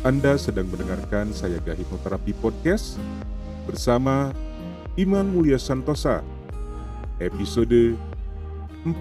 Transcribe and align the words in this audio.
Anda 0.00 0.40
sedang 0.40 0.64
mendengarkan 0.72 1.28
saya 1.36 1.60
Hipnoterapi 1.60 2.32
Podcast 2.40 2.96
bersama 3.68 4.32
Iman 4.96 5.28
Mulia 5.28 5.60
Santosa, 5.60 6.24
episode 7.20 8.00
4. 8.80 8.96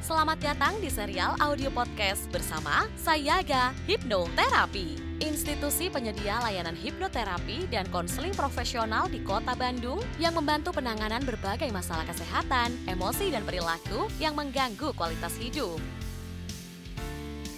Selamat 0.00 0.40
datang 0.40 0.80
di 0.80 0.88
serial 0.88 1.36
audio 1.44 1.68
podcast 1.76 2.24
bersama 2.32 2.88
Sayaga 2.96 3.76
Hipnoterapi, 3.84 5.07
institusi 5.18 5.90
penyedia 5.90 6.38
layanan 6.42 6.78
hipnoterapi 6.78 7.66
dan 7.70 7.86
konseling 7.90 8.34
profesional 8.34 9.10
di 9.10 9.18
Kota 9.22 9.58
Bandung 9.58 9.98
yang 10.22 10.34
membantu 10.38 10.70
penanganan 10.74 11.22
berbagai 11.26 11.68
masalah 11.74 12.06
kesehatan, 12.06 12.74
emosi, 12.86 13.34
dan 13.34 13.42
perilaku 13.42 14.06
yang 14.22 14.38
mengganggu 14.38 14.94
kualitas 14.94 15.34
hidup. 15.36 15.78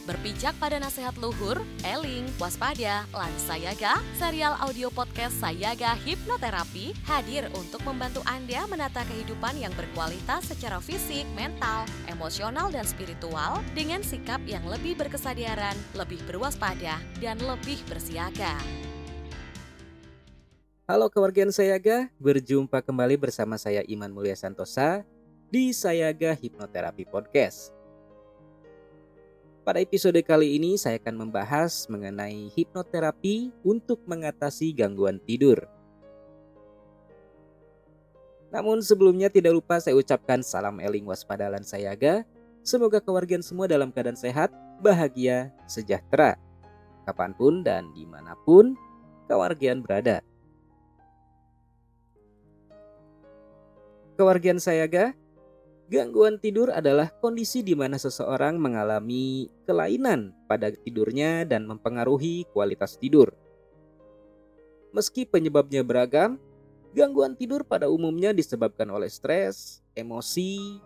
Berpijak 0.08 0.56
pada 0.56 0.80
nasihat 0.80 1.12
luhur, 1.20 1.60
eling, 1.84 2.24
waspada, 2.40 3.04
lan 3.12 3.34
sayaga, 3.36 4.00
serial 4.16 4.56
audio 4.56 4.88
podcast 4.88 5.36
Sayaga 5.36 5.92
Hipnoterapi 5.92 6.96
hadir 7.04 7.52
untuk 7.52 7.84
membantu 7.84 8.24
Anda 8.24 8.64
menata 8.64 9.04
kehidupan 9.04 9.60
yang 9.60 9.76
berkualitas 9.76 10.48
secara 10.48 10.80
fisik, 10.80 11.28
mental, 11.36 11.84
emosional, 12.08 12.72
dan 12.72 12.88
spiritual 12.88 13.60
dengan 13.76 14.00
sikap 14.00 14.40
yang 14.48 14.64
lebih 14.64 14.96
berkesadaran, 14.96 15.76
lebih 15.92 16.24
berwaspada, 16.24 16.96
dan 17.20 17.36
lebih 17.44 17.76
bersiaga. 17.84 18.56
Halo 20.88 21.12
kewargian 21.12 21.52
Sayaga, 21.52 22.08
berjumpa 22.16 22.80
kembali 22.80 23.20
bersama 23.20 23.60
saya 23.60 23.84
Iman 23.84 24.10
Mulia 24.10 24.34
Santosa 24.34 25.04
di 25.52 25.76
Sayaga 25.76 26.32
Hipnoterapi 26.32 27.04
Podcast. 27.04 27.79
Pada 29.60 29.76
episode 29.76 30.16
kali 30.24 30.56
ini 30.56 30.80
saya 30.80 30.96
akan 30.96 31.28
membahas 31.28 31.84
mengenai 31.92 32.48
hipnoterapi 32.56 33.52
untuk 33.60 34.00
mengatasi 34.08 34.72
gangguan 34.72 35.20
tidur. 35.28 35.68
Namun 38.48 38.80
sebelumnya 38.80 39.28
tidak 39.28 39.60
lupa 39.60 39.76
saya 39.76 40.00
ucapkan 40.00 40.40
salam 40.40 40.80
eling 40.80 41.04
waspadalan 41.04 41.60
sayaga. 41.60 42.24
Semoga 42.64 43.04
kewargian 43.04 43.44
semua 43.44 43.68
dalam 43.68 43.92
keadaan 43.92 44.16
sehat, 44.16 44.48
bahagia, 44.80 45.52
sejahtera. 45.68 46.40
Kapan 47.04 47.36
pun 47.36 47.60
dan 47.60 47.92
di 47.92 48.08
mana 48.08 48.32
pun 48.48 48.72
kewargian 49.28 49.84
berada. 49.84 50.24
Kewargian 54.16 54.56
sayaga, 54.56 55.12
Gangguan 55.90 56.38
tidur 56.38 56.70
adalah 56.70 57.10
kondisi 57.18 57.66
di 57.66 57.74
mana 57.74 57.98
seseorang 57.98 58.62
mengalami 58.62 59.50
kelainan 59.66 60.30
pada 60.46 60.70
tidurnya 60.70 61.42
dan 61.42 61.66
mempengaruhi 61.66 62.46
kualitas 62.54 62.94
tidur. 62.94 63.34
Meski 64.94 65.26
penyebabnya 65.26 65.82
beragam, 65.82 66.38
gangguan 66.94 67.34
tidur 67.34 67.66
pada 67.66 67.90
umumnya 67.90 68.30
disebabkan 68.30 68.86
oleh 68.86 69.10
stres, 69.10 69.82
emosi, 69.98 70.78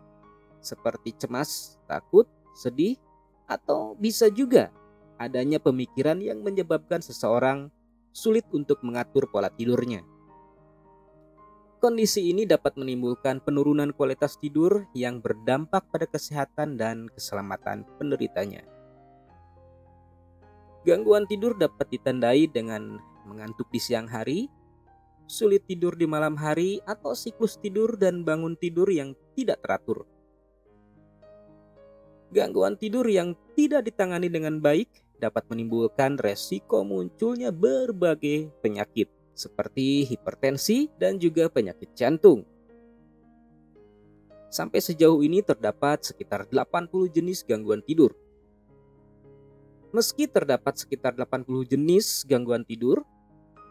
seperti 0.65 1.13
cemas, 1.21 1.77
takut, 1.85 2.25
sedih, 2.57 2.97
atau 3.45 3.93
bisa 4.01 4.33
juga 4.33 4.73
adanya 5.21 5.61
pemikiran 5.61 6.17
yang 6.17 6.41
menyebabkan 6.41 7.05
seseorang 7.05 7.69
sulit 8.09 8.49
untuk 8.57 8.81
mengatur 8.81 9.29
pola 9.29 9.53
tidurnya. 9.53 10.14
Kondisi 11.85 12.33
ini 12.33 12.49
dapat 12.49 12.81
menimbulkan 12.81 13.45
penurunan 13.45 13.93
kualitas 13.93 14.41
tidur 14.41 14.89
yang 14.97 15.21
berdampak 15.21 15.85
pada 15.93 16.09
kesehatan 16.09 16.81
dan 16.81 17.13
keselamatan 17.13 17.85
penderitanya. 18.01 18.65
Gangguan 20.89 21.29
tidur 21.29 21.53
dapat 21.53 21.85
ditandai 21.93 22.49
dengan 22.49 22.97
mengantuk 23.29 23.69
di 23.69 23.77
siang 23.77 24.09
hari, 24.09 24.49
sulit 25.29 25.69
tidur 25.69 25.93
di 25.93 26.09
malam 26.09 26.41
hari, 26.41 26.81
atau 26.89 27.13
siklus 27.13 27.61
tidur 27.61 28.01
dan 28.01 28.25
bangun 28.25 28.57
tidur 28.57 28.89
yang 28.89 29.13
tidak 29.37 29.61
teratur. 29.61 30.09
Gangguan 32.33 32.81
tidur 32.81 33.05
yang 33.13 33.37
tidak 33.61 33.85
ditangani 33.93 34.33
dengan 34.33 34.57
baik 34.57 34.89
dapat 35.21 35.45
menimbulkan 35.53 36.17
resiko 36.17 36.81
munculnya 36.81 37.53
berbagai 37.53 38.49
penyakit 38.65 39.13
seperti 39.35 40.07
hipertensi 40.07 40.89
dan 40.97 41.19
juga 41.19 41.51
penyakit 41.51 41.91
jantung. 41.93 42.47
Sampai 44.49 44.79
sejauh 44.79 45.19
ini 45.27 45.43
terdapat 45.43 46.07
sekitar 46.07 46.47
80 46.47 47.11
jenis 47.11 47.43
gangguan 47.43 47.83
tidur. 47.83 48.15
Meski 49.91 50.31
terdapat 50.31 50.79
sekitar 50.79 51.15
80 51.19 51.75
jenis 51.75 52.23
gangguan 52.27 52.63
tidur, 52.63 53.03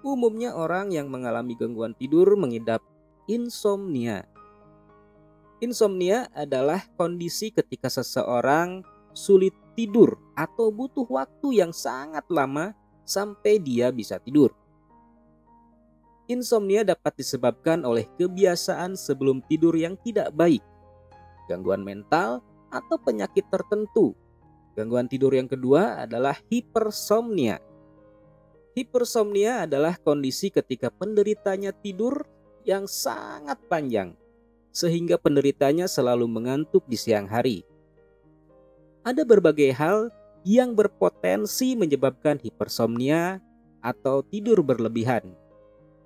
umumnya 0.04 0.52
orang 0.56 0.92
yang 0.92 1.08
mengalami 1.08 1.56
gangguan 1.56 1.96
tidur 1.96 2.36
mengidap 2.36 2.84
insomnia. 3.32 4.28
Insomnia 5.64 6.28
adalah 6.36 6.84
kondisi 7.00 7.48
ketika 7.56 7.88
seseorang 7.88 8.84
sulit 9.16 9.56
tidur 9.80 10.20
atau 10.36 10.68
butuh 10.68 11.08
waktu 11.08 11.64
yang 11.64 11.72
sangat 11.72 12.28
lama 12.28 12.76
sampai 13.08 13.64
dia 13.64 13.88
bisa 13.96 14.20
tidur. 14.20 14.52
Insomnia 16.34 16.82
dapat 16.82 17.14
disebabkan 17.22 17.86
oleh 17.86 18.10
kebiasaan 18.18 18.98
sebelum 18.98 19.46
tidur 19.46 19.78
yang 19.78 19.94
tidak 20.02 20.34
baik, 20.34 20.66
gangguan 21.46 21.86
mental, 21.86 22.42
atau 22.74 22.98
penyakit 22.98 23.46
tertentu. 23.54 24.18
Gangguan 24.74 25.06
tidur 25.06 25.30
yang 25.38 25.46
kedua 25.46 26.02
adalah 26.02 26.34
hipersomnia. 26.50 27.62
Hipersomnia 28.74 29.70
adalah 29.70 29.94
kondisi 30.02 30.50
ketika 30.50 30.90
penderitanya 30.90 31.70
tidur 31.70 32.26
yang 32.66 32.90
sangat 32.90 33.62
panjang, 33.70 34.18
sehingga 34.74 35.22
penderitanya 35.22 35.86
selalu 35.86 36.26
mengantuk 36.26 36.82
di 36.90 36.98
siang 36.98 37.30
hari. 37.30 37.62
Ada 39.06 39.22
berbagai 39.22 39.70
hal 39.78 40.10
yang 40.42 40.74
berpotensi 40.74 41.78
menyebabkan 41.78 42.42
hipersomnia 42.42 43.38
atau 43.86 44.26
tidur 44.26 44.66
berlebihan. 44.66 45.43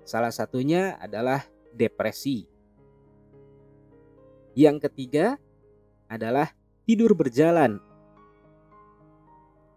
Salah 0.08 0.32
satunya 0.32 0.96
adalah 0.96 1.44
depresi. 1.76 2.48
Yang 4.56 4.88
ketiga 4.88 5.36
adalah 6.08 6.48
tidur 6.88 7.12
berjalan. 7.12 7.76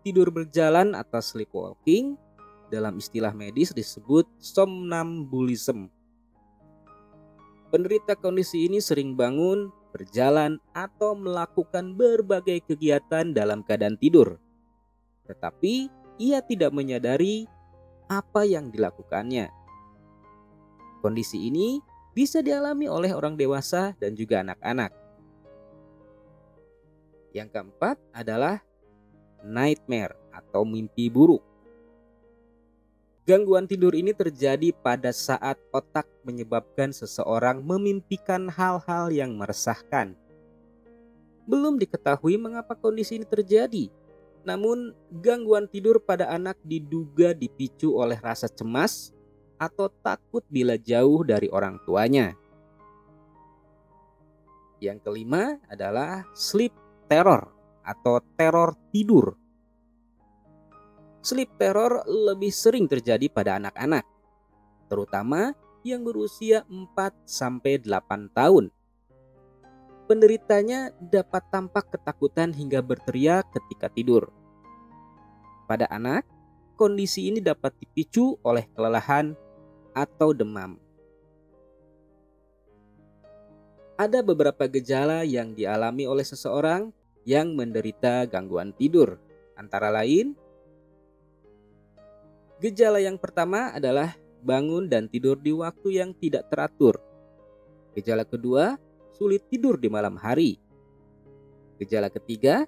Tidur 0.08 0.31
berjalan 0.31 0.96
atau 0.96 1.20
sleepwalking 1.20 2.16
dalam 2.72 2.96
istilah 2.96 3.36
medis 3.36 3.75
disebut 3.75 4.24
somnambulism. 4.40 5.91
Penderita 7.68 8.16
kondisi 8.16 8.72
ini 8.72 8.80
sering 8.80 9.20
bangun, 9.20 9.68
berjalan, 9.91 10.64
atau 10.72 11.12
melakukan 11.12 11.91
berbagai 11.91 12.64
kegiatan 12.72 13.36
dalam 13.36 13.68
keadaan 13.68 14.00
tidur. 14.00 14.40
Tetapi 15.28 15.91
ia 16.24 16.40
tidak 16.40 16.72
menyadari 16.72 17.52
apa 18.08 18.47
yang 18.47 18.72
dilakukannya. 18.72 19.60
Kondisi 21.01 21.50
ini 21.50 21.81
bisa 22.13 22.45
dialami 22.45 22.85
oleh 22.85 23.12
orang 23.12 23.34
dewasa 23.34 23.97
dan 23.97 24.13
juga 24.13 24.45
anak-anak. 24.45 24.94
Yang 27.34 27.50
keempat 27.57 27.97
adalah 28.13 28.62
nightmare 29.41 30.13
atau 30.29 30.61
mimpi 30.61 31.09
buruk. 31.09 31.41
Gangguan 33.25 33.69
tidur 33.69 33.94
ini 33.94 34.11
terjadi 34.11 34.73
pada 34.76 35.14
saat 35.14 35.55
otak 35.72 36.09
menyebabkan 36.26 36.91
seseorang 36.91 37.61
memimpikan 37.61 38.49
hal-hal 38.49 39.14
yang 39.14 39.37
meresahkan. 39.37 40.17
Belum 41.46 41.78
diketahui 41.78 42.35
mengapa 42.35 42.73
kondisi 42.76 43.22
ini 43.22 43.26
terjadi, 43.26 43.87
namun 44.41 44.91
gangguan 45.22 45.70
tidur 45.70 46.02
pada 46.02 46.34
anak 46.34 46.58
diduga 46.66 47.31
dipicu 47.37 47.93
oleh 47.93 48.17
rasa 48.17 48.49
cemas, 48.49 49.14
atau 49.61 49.93
takut 50.02 50.41
bila 50.49 50.73
jauh 50.81 51.22
dari 51.22 51.46
orang 51.53 51.78
tuanya. 51.85 52.34
Yang 54.81 55.05
kelima 55.05 55.61
adalah 55.69 56.25
sleep 56.34 56.73
terror 57.05 57.53
atau 57.85 58.17
teror 58.34 58.73
tidur. 58.90 59.37
Sleep 61.22 61.53
terror 61.61 62.02
lebih 62.09 62.49
sering 62.49 62.90
terjadi 62.90 63.29
pada 63.29 63.61
anak-anak, 63.61 64.02
terutama 64.90 65.53
yang 65.85 66.02
berusia 66.02 66.66
4 66.66 67.29
sampai 67.29 67.78
8 67.78 68.34
tahun. 68.34 68.73
Penderitanya 70.09 70.90
dapat 70.97 71.46
tampak 71.53 71.93
ketakutan 71.93 72.49
hingga 72.49 72.81
berteriak 72.81 73.53
ketika 73.53 73.93
tidur. 73.93 74.34
Pada 75.69 75.85
anak, 75.93 76.25
kondisi 76.73 77.29
ini 77.29 77.37
dapat 77.37 77.78
dipicu 77.78 78.41
oleh 78.41 78.66
kelelahan 78.73 79.37
atau 79.91 80.32
demam. 80.32 80.79
Ada 84.02 84.26
beberapa 84.26 84.66
gejala 84.66 85.22
yang 85.22 85.53
dialami 85.53 86.09
oleh 86.09 86.26
seseorang 86.26 86.90
yang 87.22 87.53
menderita 87.53 88.26
gangguan 88.26 88.73
tidur. 88.73 89.22
Antara 89.53 89.93
lain, 89.93 90.34
gejala 92.58 92.97
yang 92.97 93.22
pertama 93.22 93.70
adalah 93.70 94.17
bangun 94.41 94.90
dan 94.90 95.05
tidur 95.05 95.38
di 95.38 95.53
waktu 95.53 96.02
yang 96.02 96.17
tidak 96.17 96.49
teratur. 96.49 96.97
Gejala 97.93 98.26
kedua, 98.26 98.82
sulit 99.14 99.46
tidur 99.53 99.78
di 99.78 99.85
malam 99.85 100.17
hari. 100.17 100.58
Gejala 101.78 102.09
ketiga, 102.09 102.66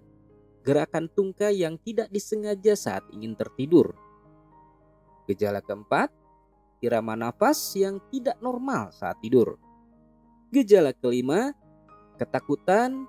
gerakan 0.61 1.09
tungkai 1.09 1.65
yang 1.65 1.81
tidak 1.81 2.13
disengaja 2.13 2.77
saat 2.77 3.03
ingin 3.09 3.33
tertidur. 3.33 3.97
Gejala 5.25 5.65
keempat, 5.65 6.13
irama 6.83 7.15
nafas 7.15 7.71
yang 7.79 8.03
tidak 8.11 8.35
normal 8.43 8.91
saat 8.91 9.15
tidur. 9.23 9.55
Gejala 10.51 10.91
kelima, 10.91 11.55
ketakutan, 12.19 13.07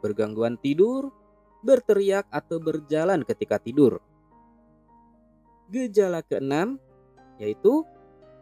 bergangguan 0.00 0.56
tidur, 0.56 1.12
berteriak 1.60 2.24
atau 2.32 2.56
berjalan 2.56 3.20
ketika 3.28 3.60
tidur. 3.60 4.00
Gejala 5.68 6.24
keenam 6.24 6.80
yaitu 7.36 7.84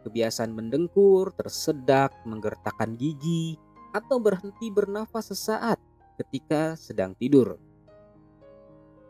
kebiasaan 0.07 0.55
mendengkur, 0.55 1.35
tersedak, 1.35 2.15
menggertakkan 2.25 2.97
gigi, 2.97 3.59
atau 3.93 4.23
berhenti 4.23 4.71
bernafas 4.71 5.35
sesaat 5.35 5.79
ketika 6.19 6.75
sedang 6.75 7.15
tidur. 7.19 7.59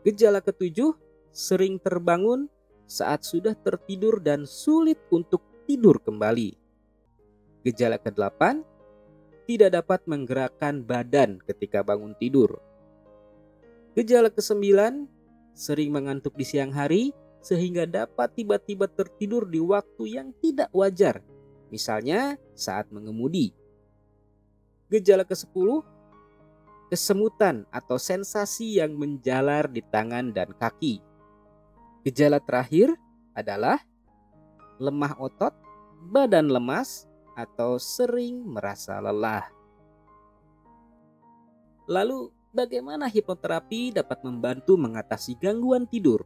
Gejala 0.05 0.41
ketujuh, 0.43 0.93
sering 1.29 1.77
terbangun 1.81 2.49
saat 2.89 3.21
sudah 3.21 3.53
tertidur 3.53 4.17
dan 4.17 4.49
sulit 4.49 4.97
untuk 5.13 5.45
tidur 5.69 6.01
kembali. 6.01 6.57
Gejala 7.61 8.01
kedelapan, 8.01 8.65
tidak 9.45 9.77
dapat 9.77 10.01
menggerakkan 10.09 10.81
badan 10.81 11.37
ketika 11.45 11.85
bangun 11.85 12.17
tidur. 12.17 12.57
Gejala 13.93 14.33
kesembilan, 14.33 15.05
sering 15.53 15.93
mengantuk 15.93 16.33
di 16.33 16.41
siang 16.41 16.73
hari 16.73 17.13
sehingga 17.45 17.85
dapat 17.85 18.33
tiba-tiba 18.33 18.89
tertidur 18.89 19.45
di 19.45 19.61
waktu 19.61 20.17
yang 20.17 20.33
tidak 20.41 20.73
wajar, 20.73 21.21
misalnya 21.69 22.41
saat 22.57 22.89
mengemudi. 22.89 23.53
Gejala 24.89 25.21
ke-10, 25.21 25.85
kesemutan 26.89 27.69
atau 27.69 28.01
sensasi 28.01 28.81
yang 28.81 28.97
menjalar 28.97 29.69
di 29.69 29.85
tangan 29.85 30.33
dan 30.33 30.49
kaki. 30.57 30.97
Gejala 32.01 32.41
terakhir 32.41 32.97
adalah 33.37 33.77
lemah 34.79 35.19
otot, 35.19 35.51
badan 36.09 36.47
lemas, 36.47 37.05
atau 37.35 37.79
sering 37.79 38.43
merasa 38.43 38.99
lelah. 38.99 39.47
Lalu, 41.87 42.31
bagaimana 42.51 43.07
hipnoterapi 43.07 43.95
dapat 43.95 44.19
membantu 44.27 44.75
mengatasi 44.75 45.39
gangguan 45.39 45.87
tidur? 45.87 46.23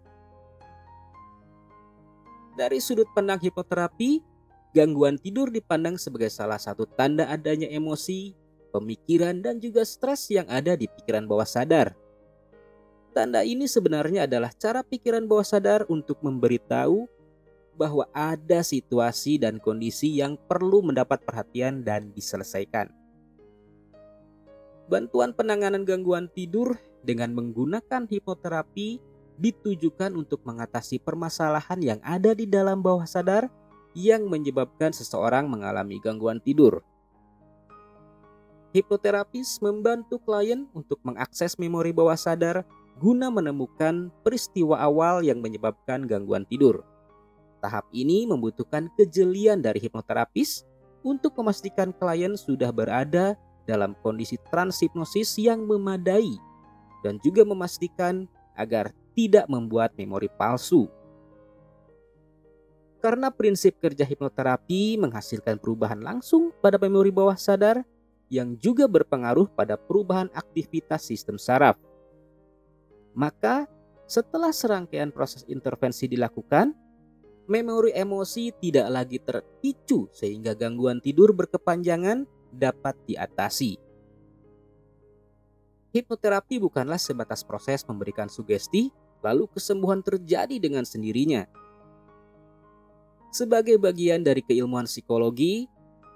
Dari 2.53 2.77
sudut 2.77 3.09
pandang 3.13 3.41
hipnoterapi, 3.41 4.21
gangguan 4.73 5.17
tidur 5.17 5.49
dipandang 5.49 5.97
sebagai 5.97 6.29
salah 6.29 6.61
satu 6.61 6.85
tanda 6.85 7.29
adanya 7.29 7.69
emosi, 7.69 8.33
pemikiran, 8.69 9.41
dan 9.41 9.57
juga 9.61 9.85
stres 9.85 10.29
yang 10.29 10.45
ada 10.49 10.77
di 10.77 10.89
pikiran 10.89 11.25
bawah 11.25 11.45
sadar. 11.45 11.97
Tanda 13.13 13.45
ini 13.45 13.69
sebenarnya 13.69 14.25
adalah 14.25 14.49
cara 14.57 14.81
pikiran 14.81 15.29
bawah 15.29 15.45
sadar 15.45 15.85
untuk 15.85 16.17
memberitahu 16.25 17.05
bahwa 17.73 18.05
ada 18.13 18.61
situasi 18.61 19.41
dan 19.41 19.57
kondisi 19.57 20.21
yang 20.21 20.37
perlu 20.37 20.85
mendapat 20.85 21.25
perhatian 21.25 21.81
dan 21.81 22.13
diselesaikan. 22.13 22.89
Bantuan 24.87 25.33
penanganan 25.33 25.87
gangguan 25.87 26.29
tidur 26.29 26.77
dengan 27.01 27.33
menggunakan 27.33 28.05
hipnoterapi 28.05 29.01
ditujukan 29.41 30.13
untuk 30.13 30.45
mengatasi 30.45 31.01
permasalahan 31.01 31.79
yang 31.81 31.99
ada 32.05 32.37
di 32.37 32.45
dalam 32.45 32.83
bawah 32.83 33.07
sadar 33.07 33.49
yang 33.97 34.29
menyebabkan 34.29 34.93
seseorang 34.93 35.49
mengalami 35.49 35.97
gangguan 35.97 36.37
tidur. 36.41 36.85
Hipnoterapis 38.73 39.61
membantu 39.61 40.17
klien 40.17 40.65
untuk 40.73 40.97
mengakses 41.05 41.61
memori 41.61 41.93
bawah 41.93 42.17
sadar 42.17 42.65
guna 42.97 43.29
menemukan 43.29 44.09
peristiwa 44.25 44.81
awal 44.81 45.21
yang 45.21 45.41
menyebabkan 45.41 46.09
gangguan 46.09 46.45
tidur. 46.49 46.81
Tahap 47.63 47.87
ini 47.95 48.27
membutuhkan 48.27 48.91
kejelian 48.99 49.63
dari 49.63 49.79
hipnoterapis 49.79 50.67
untuk 50.99 51.31
memastikan 51.39 51.95
klien 51.95 52.35
sudah 52.35 52.75
berada 52.75 53.39
dalam 53.63 53.95
kondisi 54.03 54.35
transhipnosis 54.51 55.39
yang 55.39 55.63
memadai 55.63 56.35
dan 57.07 57.23
juga 57.23 57.47
memastikan 57.47 58.27
agar 58.59 58.91
tidak 59.15 59.47
membuat 59.47 59.95
memori 59.95 60.27
palsu. 60.27 60.91
Karena 62.99 63.31
prinsip 63.31 63.79
kerja 63.79 64.03
hipnoterapi 64.03 64.99
menghasilkan 64.99 65.55
perubahan 65.55 66.03
langsung 66.03 66.51
pada 66.59 66.75
memori 66.75 67.15
bawah 67.15 67.39
sadar 67.39 67.87
yang 68.27 68.59
juga 68.59 68.91
berpengaruh 68.91 69.47
pada 69.55 69.79
perubahan 69.79 70.27
aktivitas 70.35 71.07
sistem 71.07 71.39
saraf. 71.39 71.79
Maka, 73.15 73.71
setelah 74.03 74.51
serangkaian 74.51 75.15
proses 75.15 75.47
intervensi 75.47 76.11
dilakukan, 76.11 76.82
memori 77.47 77.91
emosi 77.91 78.55
tidak 78.55 78.87
lagi 78.87 79.19
terpicu 79.19 80.07
sehingga 80.15 80.55
gangguan 80.55 81.03
tidur 81.03 81.35
berkepanjangan 81.35 82.23
dapat 82.53 82.95
diatasi. 83.09 83.79
Hipnoterapi 85.93 86.57
bukanlah 86.57 86.97
sebatas 86.97 87.45
proses 87.45 87.85
memberikan 87.85 88.25
sugesti, 88.25 88.89
lalu 89.21 89.45
kesembuhan 89.53 90.01
terjadi 90.01 90.57
dengan 90.57 90.81
sendirinya. 90.81 91.45
Sebagai 93.29 93.77
bagian 93.77 94.25
dari 94.25 94.41
keilmuan 94.41 94.89
psikologi, 94.89 95.69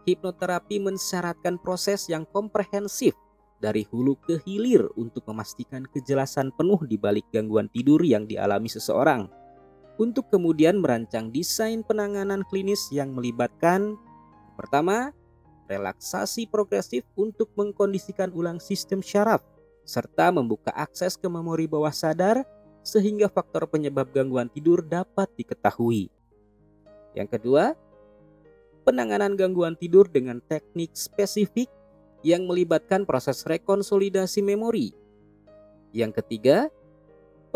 hipnoterapi 0.09 0.81
mensyaratkan 0.81 1.61
proses 1.61 2.09
yang 2.09 2.25
komprehensif 2.25 3.13
dari 3.57 3.85
hulu 3.85 4.17
ke 4.21 4.41
hilir 4.45 4.85
untuk 4.97 5.25
memastikan 5.29 5.85
kejelasan 5.89 6.53
penuh 6.53 6.77
di 6.85 6.97
balik 6.97 7.25
gangguan 7.33 7.69
tidur 7.73 8.01
yang 8.05 8.29
dialami 8.29 8.69
seseorang 8.69 9.29
untuk 9.97 10.29
kemudian 10.29 10.77
merancang 10.77 11.33
desain 11.33 11.81
penanganan 11.81 12.45
klinis 12.47 12.89
yang 12.93 13.13
melibatkan 13.13 13.97
pertama, 14.53 15.13
relaksasi 15.67 16.47
progresif 16.47 17.03
untuk 17.17 17.51
mengkondisikan 17.57 18.31
ulang 18.31 18.61
sistem 18.61 19.03
syaraf 19.03 19.43
serta 19.87 20.31
membuka 20.31 20.71
akses 20.75 21.15
ke 21.15 21.27
memori 21.27 21.65
bawah 21.65 21.91
sadar 21.91 22.43
sehingga 22.83 23.27
faktor 23.27 23.67
penyebab 23.67 24.11
gangguan 24.15 24.47
tidur 24.47 24.79
dapat 24.83 25.27
diketahui. 25.35 26.07
Yang 27.15 27.39
kedua, 27.39 27.75
penanganan 28.87 29.35
gangguan 29.35 29.75
tidur 29.75 30.07
dengan 30.07 30.39
teknik 30.47 30.95
spesifik 30.95 31.67
yang 32.23 32.47
melibatkan 32.47 33.03
proses 33.03 33.43
rekonsolidasi 33.43 34.39
memori. 34.43 34.95
Yang 35.91 36.23
ketiga, 36.23 36.67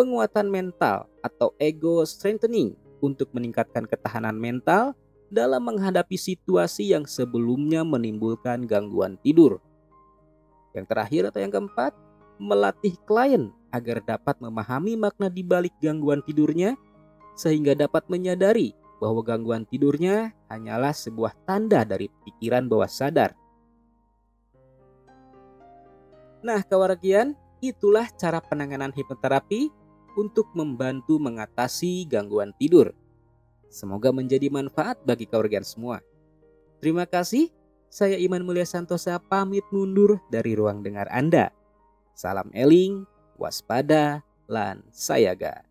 penguatan 0.01 0.49
mental 0.49 1.05
atau 1.21 1.53
ego 1.61 2.01
strengthening 2.09 2.73
untuk 3.05 3.29
meningkatkan 3.37 3.85
ketahanan 3.85 4.33
mental 4.33 4.97
dalam 5.29 5.61
menghadapi 5.61 6.17
situasi 6.17 6.89
yang 6.89 7.05
sebelumnya 7.05 7.85
menimbulkan 7.85 8.65
gangguan 8.65 9.21
tidur. 9.21 9.61
Yang 10.73 10.85
terakhir 10.89 11.21
atau 11.29 11.39
yang 11.45 11.53
keempat, 11.53 11.93
melatih 12.41 12.97
klien 13.05 13.53
agar 13.69 14.01
dapat 14.01 14.41
memahami 14.41 14.97
makna 14.97 15.29
di 15.29 15.45
balik 15.45 15.77
gangguan 15.77 16.25
tidurnya 16.25 16.73
sehingga 17.37 17.77
dapat 17.77 18.09
menyadari 18.09 18.73
bahwa 18.97 19.21
gangguan 19.21 19.69
tidurnya 19.69 20.33
hanyalah 20.49 20.97
sebuah 20.97 21.37
tanda 21.45 21.85
dari 21.85 22.09
pikiran 22.25 22.65
bawah 22.65 22.89
sadar. 22.89 23.37
Nah, 26.41 26.65
kawaragian, 26.65 27.37
itulah 27.61 28.09
cara 28.17 28.41
penanganan 28.41 28.89
hipnoterapi 28.89 29.80
untuk 30.19 30.51
membantu 30.53 31.17
mengatasi 31.17 32.05
gangguan 32.05 32.51
tidur. 32.59 32.91
Semoga 33.71 34.11
menjadi 34.11 34.51
manfaat 34.51 34.99
bagi 35.07 35.25
keluarga 35.25 35.63
semua. 35.63 36.03
Terima 36.83 37.07
kasih. 37.07 37.49
Saya 37.91 38.15
Iman 38.19 38.43
Mulia 38.43 38.63
Santosa 38.63 39.19
pamit 39.19 39.67
mundur 39.71 40.19
dari 40.31 40.55
ruang 40.55 40.79
dengar 40.79 41.11
Anda. 41.11 41.51
Salam 42.15 42.47
eling, 42.55 43.03
waspada, 43.35 44.23
lan 44.47 44.83
sayaga 44.91 45.70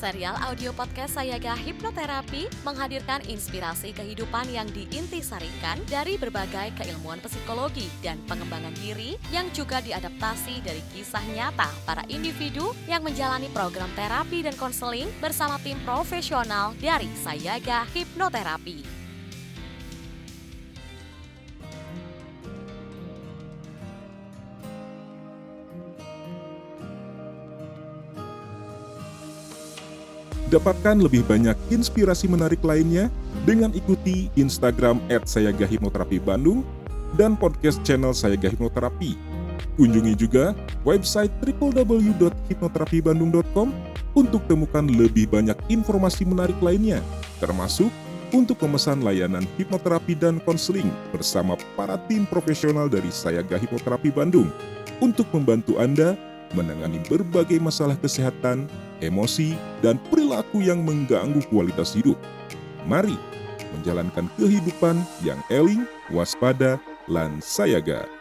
serial 0.00 0.32
audio 0.40 0.72
podcast 0.72 1.20
Sayaga 1.20 1.52
Hipnoterapi 1.52 2.48
menghadirkan 2.64 3.20
inspirasi 3.28 3.92
kehidupan 3.92 4.48
yang 4.48 4.64
diintisarikan 4.72 5.76
dari 5.92 6.16
berbagai 6.16 6.72
keilmuan 6.80 7.20
psikologi 7.20 7.84
dan 8.00 8.16
pengembangan 8.24 8.72
diri 8.80 9.20
yang 9.28 9.44
juga 9.52 9.84
diadaptasi 9.84 10.64
dari 10.64 10.80
kisah 10.96 11.20
nyata 11.36 11.68
para 11.84 12.00
individu 12.08 12.72
yang 12.88 13.04
menjalani 13.04 13.52
program 13.52 13.92
terapi 13.92 14.40
dan 14.40 14.56
konseling 14.56 15.12
bersama 15.20 15.60
tim 15.60 15.76
profesional 15.84 16.72
dari 16.80 17.12
Sayaga 17.20 17.84
Hipnoterapi. 17.92 18.99
Dapatkan 30.50 30.98
lebih 30.98 31.22
banyak 31.30 31.54
inspirasi 31.70 32.26
menarik 32.26 32.58
lainnya 32.66 33.06
dengan 33.46 33.70
ikuti 33.70 34.26
Instagram 34.34 34.98
@sayagahipnoterapi 35.06 36.18
Bandung 36.18 36.66
dan 37.14 37.38
podcast 37.38 37.78
channel 37.86 38.10
Sayaga 38.10 38.50
Hipnoterapi. 38.50 39.14
Kunjungi 39.78 40.18
juga 40.18 40.50
website 40.82 41.30
www.hipnoterapibandung.com 41.38 43.70
untuk 44.18 44.42
temukan 44.50 44.82
lebih 44.82 45.30
banyak 45.30 45.54
informasi 45.70 46.26
menarik 46.26 46.58
lainnya, 46.58 46.98
termasuk 47.38 47.94
untuk 48.34 48.58
memesan 48.66 49.06
layanan 49.06 49.46
hipnoterapi 49.54 50.18
dan 50.18 50.42
konseling 50.42 50.90
bersama 51.14 51.54
para 51.78 51.94
tim 52.10 52.26
profesional 52.26 52.90
dari 52.90 53.14
Sayaga 53.14 53.54
Hipnoterapi 53.58 54.10
Bandung 54.10 54.50
untuk 54.98 55.30
membantu 55.30 55.78
Anda 55.78 56.18
menangani 56.54 56.98
berbagai 57.06 57.58
masalah 57.62 57.94
kesehatan, 57.98 58.66
emosi, 59.00 59.54
dan 59.80 59.96
perilaku 60.10 60.62
yang 60.62 60.82
mengganggu 60.82 61.40
kualitas 61.50 61.94
hidup. 61.94 62.18
Mari 62.84 63.16
menjalankan 63.78 64.26
kehidupan 64.36 64.98
yang 65.22 65.38
eling, 65.48 65.86
waspada, 66.10 66.76
lan 67.06 67.38
sayaga. 67.38 68.19